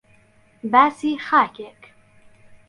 باسی 0.71 1.11
خاکێک 1.27 1.81